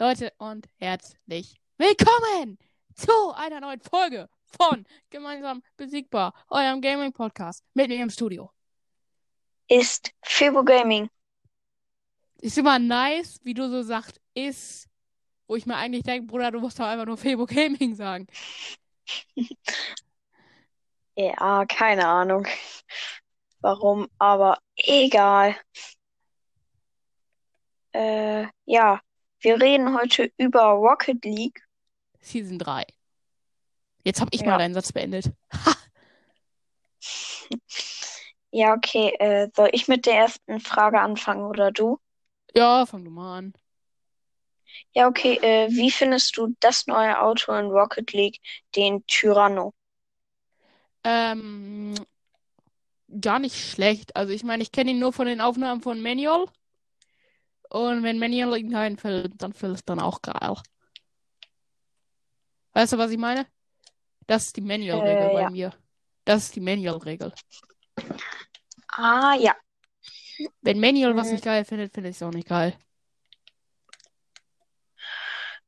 [0.00, 2.56] Leute und herzlich willkommen
[2.94, 8.48] zu einer neuen Folge von Gemeinsam Besiegbar, eurem Gaming-Podcast mit mir im Studio.
[9.66, 11.10] Ist Febo Gaming.
[12.40, 14.88] Ist immer nice, wie du so sagst, ist,
[15.48, 18.28] wo ich mir eigentlich denke, Bruder, du musst doch einfach nur Febo Gaming sagen.
[21.16, 22.46] Ja, keine Ahnung.
[23.60, 25.56] Warum, aber egal.
[27.92, 29.00] Äh, ja,
[29.40, 31.62] wir reden heute über Rocket League.
[32.20, 32.84] Season 3.
[34.04, 34.46] Jetzt habe ich Ja.
[34.46, 35.32] mal deinen Satz beendet.
[35.52, 35.74] Ha!
[38.50, 39.14] Ja, okay.
[39.18, 41.98] Äh, soll ich mit der ersten Frage anfangen oder du?
[42.54, 43.52] Ja, fang du mal an.
[44.92, 45.38] Ja, okay.
[45.42, 48.40] Äh, wie findest du das neue Auto in Rocket League,
[48.76, 49.74] den Tyranno?
[51.04, 51.94] Ähm,
[53.20, 54.16] gar nicht schlecht.
[54.16, 56.46] Also ich meine, ich kenne ihn nur von den Aufnahmen von Manual.
[57.70, 60.56] Und wenn Manual ihn einfällt, dann fällt es dann auch geil.
[62.72, 63.46] Weißt du, was ich meine?
[64.26, 65.50] Das ist die Manual-Regel Äh, bei ja.
[65.50, 65.72] mir.
[66.24, 67.32] Das ist die Manual-Regel.
[68.88, 69.54] Ah, ja.
[70.62, 71.32] Wenn Manual was Mhm.
[71.32, 72.76] nicht geil findet, finde ich es auch nicht geil.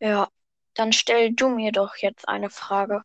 [0.00, 0.28] Ja.
[0.74, 3.02] Dann stell du mir doch jetzt eine Frage.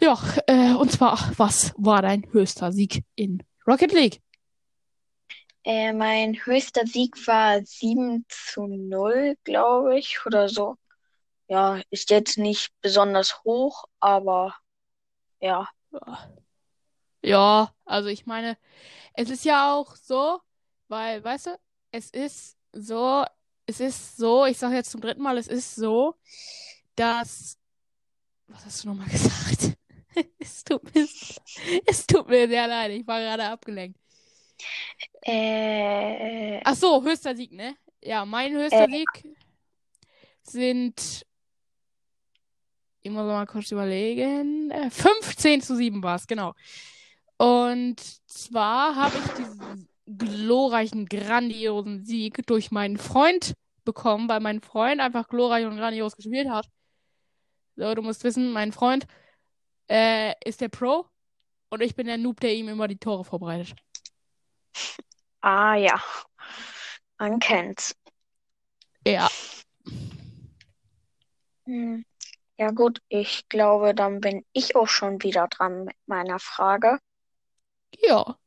[0.00, 4.20] Ja, äh, und zwar, was war dein höchster Sieg in Rocket League?
[5.68, 10.76] Äh, mein höchster Sieg war 7 zu 0, glaube ich, oder so.
[11.46, 14.56] Ja, ist jetzt nicht besonders hoch, aber
[15.40, 15.68] ja.
[17.22, 18.56] Ja, also ich meine,
[19.14, 20.40] es ist ja auch so,
[20.88, 21.60] weil, weißt du,
[21.92, 23.26] es ist so,
[23.66, 26.14] es ist so, ich sage jetzt zum dritten Mal, es ist so,
[26.96, 27.58] dass,
[28.48, 29.76] was hast du nochmal gesagt?
[30.38, 31.08] Es tut mir,
[31.86, 33.98] es tut mir sehr leid, ich war gerade abgelenkt.
[35.22, 37.76] Äh, Ach so, höchster Sieg, ne?
[38.02, 38.90] Ja, mein höchster Äh.
[38.90, 39.36] Sieg
[40.42, 41.26] sind,
[43.02, 46.54] ich muss mal kurz überlegen, äh, 15 zu 7 war es, genau.
[47.36, 53.54] Und zwar habe ich diesen glorreichen, grandiosen Sieg durch meinen Freund
[53.84, 56.68] bekommen, weil mein Freund einfach glorreich und grandios gespielt hat.
[57.76, 59.06] So, du musst wissen, mein Freund
[59.88, 61.06] äh, ist der Pro
[61.70, 63.74] und ich bin der Noob, der ihm immer die Tore vorbereitet.
[65.42, 66.00] Ah ja,
[67.18, 67.94] man kennt's.
[69.04, 69.28] Ja,
[71.66, 72.04] Hm.
[72.58, 76.98] Ja gut, ich glaube, dann bin ich auch schon wieder dran mit meiner Frage.
[78.02, 78.38] ja.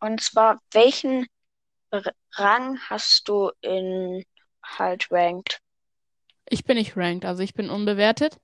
[0.00, 1.28] Und zwar, welchen
[1.92, 2.02] R
[2.34, 4.24] Rang hast du in
[4.64, 5.60] halt Ranked?
[6.50, 8.38] Ich bin nicht ranked, also ich bin unbewertet.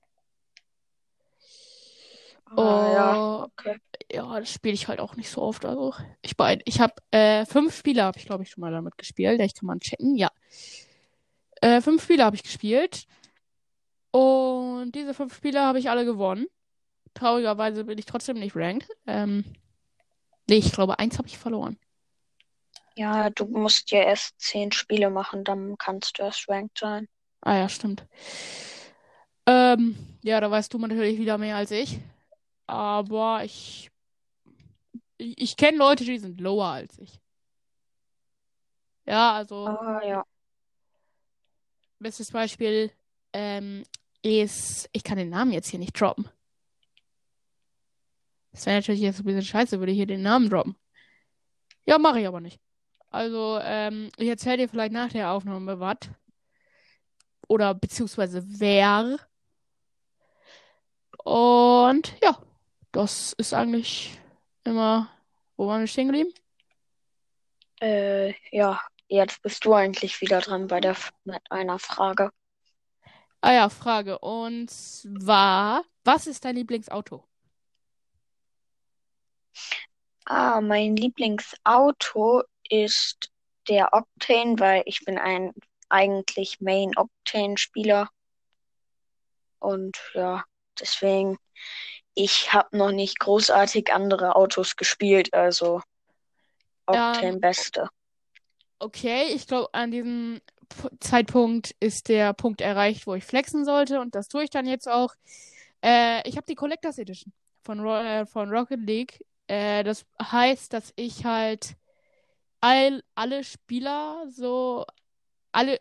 [2.57, 3.79] Ah, ja, Oh, okay.
[4.15, 5.65] Ja, das spiele ich halt auch nicht so oft.
[5.65, 8.97] Also ich bei, ich habe äh, fünf Spiele habe ich glaube ich schon mal damit
[8.97, 9.39] gespielt.
[9.41, 10.15] Ich kann mal checken.
[10.15, 10.29] Ja,
[11.61, 13.05] äh, fünf Spiele habe ich gespielt
[14.11, 16.47] und diese fünf Spiele habe ich alle gewonnen.
[17.13, 18.89] Traurigerweise bin ich trotzdem nicht ranked.
[19.07, 19.43] Ähm,
[20.49, 21.77] nee, ich glaube eins habe ich verloren.
[22.97, 27.07] Ja, du musst ja erst zehn Spiele machen, dann kannst du erst Ranked sein.
[27.41, 28.05] Ah ja, stimmt.
[29.45, 31.99] Ähm, ja, da weißt du natürlich wieder mehr als ich.
[32.67, 33.91] Aber ich,
[35.17, 37.19] ich, ich kenne Leute, die sind lower als ich.
[39.05, 40.25] Ja, also Ah, ja.
[41.99, 42.91] bestes Beispiel
[43.33, 43.83] ähm,
[44.21, 46.27] ist, ich kann den Namen jetzt hier nicht droppen.
[48.51, 50.75] Das wäre natürlich jetzt ein bisschen scheiße, würde ich hier den Namen droppen.
[51.85, 52.59] Ja, mache ich aber nicht.
[53.09, 55.97] Also, ähm, ich erzähle dir vielleicht nach der Aufnahme was.
[57.47, 59.19] Oder beziehungsweise wer.
[61.23, 62.37] Und ja,
[62.91, 64.19] das ist eigentlich
[64.65, 65.09] immer,
[65.57, 66.33] wo waren wir stehen geblieben?
[67.81, 72.31] Äh, ja, jetzt bist du eigentlich wieder dran bei der mit einer Frage.
[73.41, 74.19] Ah ja, Frage.
[74.19, 77.23] Und zwar, was ist dein Lieblingsauto?
[80.25, 83.31] Ah, mein Lieblingsauto ist
[83.67, 85.53] der Octane, weil ich bin ein
[85.89, 88.09] eigentlich Main Octane-Spieler.
[89.59, 90.43] Und ja,
[90.79, 91.37] deswegen,
[92.15, 95.81] ich habe noch nicht großartig andere Autos gespielt, also
[96.87, 97.89] Octane Ähm, Beste.
[98.79, 103.99] Okay, ich glaube, an diesem P Zeitpunkt ist der Punkt erreicht, wo ich flexen sollte
[104.01, 105.13] und das tue ich dann jetzt auch.
[105.83, 107.33] Äh, ich habe die Collectors Edition
[107.63, 109.23] von, Ro äh, von Rocket League.
[109.47, 111.75] Äh, das heißt, dass ich halt
[112.61, 114.85] all, alle Spieler so,
[115.51, 115.79] alle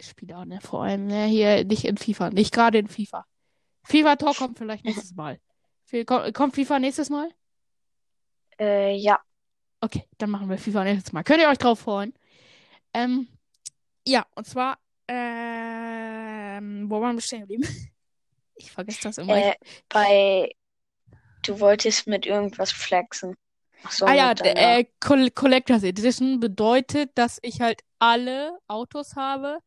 [0.00, 3.26] Spieler, ne, vor allem, ne, hier nicht in FIFA, nicht gerade in FIFA.
[3.84, 5.40] FIFA Talk kommt vielleicht nächstes Mal.
[5.88, 7.30] Viel- ko- Kommt FIFA nächstes Mal?
[8.58, 9.20] Äh, ja,
[9.80, 11.22] Okay, dann machen wir FIFA nächstes Mal.
[11.22, 12.12] Könnt ihr euch drauf freuen?
[12.92, 13.28] Ähm,
[14.06, 14.76] ja, und zwar,
[15.08, 17.64] äh, ähm, wo waren wir stehen geblieben?
[18.60, 19.36] Ich vergesse das immer.
[19.36, 19.54] Äh,
[19.88, 20.50] bei,
[21.44, 23.36] du wolltest mit irgendwas flexen.
[23.88, 29.60] So, ah ja, äh, Col Collectors Edition bedeutet, dass ich halt alle Autos habe,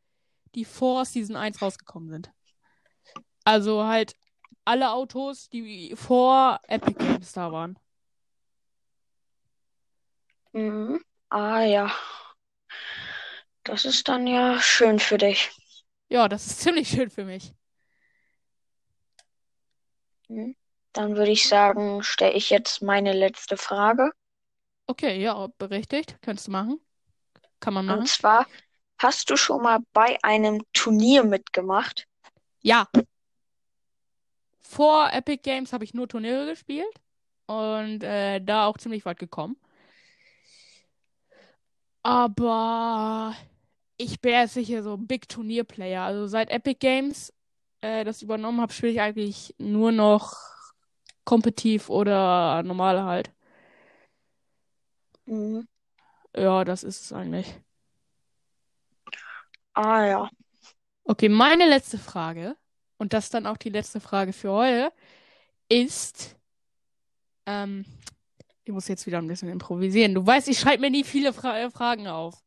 [0.55, 2.31] die vor Season 1 rausgekommen sind.
[3.45, 4.17] Also halt
[4.71, 7.77] alle Autos, die vor Epic Games da waren.
[10.53, 10.99] Mhm.
[11.29, 11.89] Ah ja,
[13.63, 15.49] das ist dann ja schön für dich.
[16.09, 17.53] Ja, das ist ziemlich schön für mich.
[20.29, 20.55] Mhm.
[20.93, 24.09] Dann würde ich sagen, stelle ich jetzt meine letzte Frage.
[24.87, 26.17] Okay, ja, berechtigt.
[26.21, 26.79] Könntest du machen.
[27.61, 28.07] Kann man Und machen.
[28.07, 28.47] zwar,
[28.97, 32.07] hast du schon mal bei einem Turnier mitgemacht?
[32.61, 32.87] Ja,
[34.71, 36.93] vor Epic Games habe ich nur Turniere gespielt
[37.45, 39.57] und äh, da auch ziemlich weit gekommen.
[42.03, 43.35] Aber
[43.97, 46.03] ich bin jetzt sicher so ein Big Turnierplayer.
[46.03, 47.33] Also seit Epic Games
[47.81, 50.35] äh, das übernommen habe, spiele ich eigentlich nur noch
[51.25, 53.31] kompetitiv oder normal halt.
[55.25, 55.67] Mhm.
[56.35, 57.53] Ja, das ist es eigentlich.
[59.73, 60.29] Ah ja.
[61.03, 62.55] Okay, meine letzte Frage,
[63.01, 64.93] und das dann auch die letzte Frage für heute,
[65.69, 66.37] ist,
[67.47, 67.83] ähm,
[68.63, 70.13] ich muss jetzt wieder ein bisschen improvisieren.
[70.13, 72.43] Du weißt, ich schreibe mir nie viele Fra äh, Fragen auf.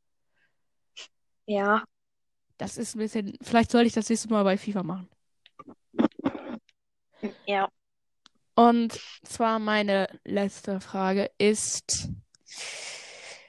[1.46, 1.82] Ja.
[2.56, 5.10] Das ist ein bisschen, vielleicht sollte ich das nächste Mal bei FIFA machen.
[7.46, 7.68] Ja.
[8.54, 8.92] Und
[9.24, 12.10] zwar meine letzte Frage ist,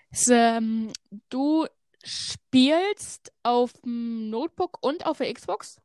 [0.09, 0.91] ist, ähm,
[1.29, 1.67] du
[2.03, 5.79] spielst auf dem Notebook und auf der Xbox?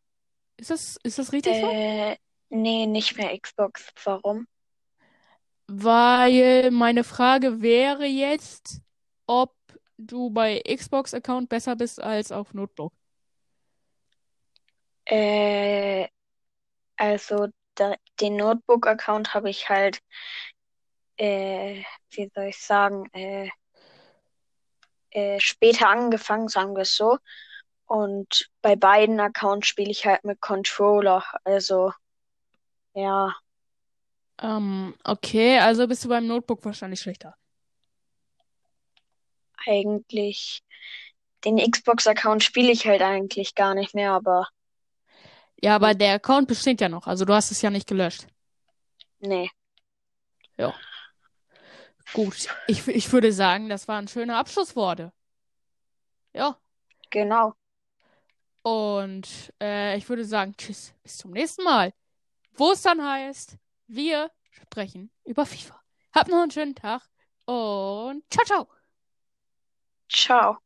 [0.61, 1.69] Ist das, ist das richtig so?
[1.71, 2.17] Äh,
[2.51, 3.87] nee, nicht mehr Xbox.
[4.05, 4.47] Warum?
[5.67, 8.83] Weil meine Frage wäre jetzt,
[9.27, 9.55] ob
[9.97, 12.93] du bei Xbox-Account besser bist als auf Notebook.
[15.07, 16.09] Äh,
[16.97, 20.01] also da, den Notebook-Account habe ich halt,
[21.17, 23.49] äh, wie soll ich sagen, äh,
[25.11, 27.17] äh, später angefangen, sagen wir es so.
[27.91, 31.23] Und bei beiden Accounts spiele ich halt mit Controller.
[31.45, 31.93] Also,
[32.95, 33.35] ja,
[34.43, 37.37] Ähm, okay, also bist du beim Notebook wahrscheinlich schlechter.
[39.67, 40.63] eigentlich
[41.45, 44.49] den Xbox-Account spiele ich halt eigentlich gar nicht mehr, aber
[45.63, 48.27] Ja, aber der Account besteht ja noch, also du hast es ja nicht gelöscht.
[49.21, 49.51] nee.
[50.57, 50.81] Ja,
[52.13, 52.49] gut.
[52.67, 55.13] Ich, ich würde sagen, das waren schöne Abschlussworte.
[56.33, 56.61] Ja,
[57.11, 57.57] Genau.
[58.63, 61.93] Und äh, ich würde sagen, tschüss, bis zum nächsten Mal,
[62.53, 65.81] wo es dann heißt, wir sprechen über FIFA.
[66.13, 67.03] Habt noch einen schönen Tag
[67.47, 68.69] und ciao, ciao.
[70.09, 70.61] Ciao.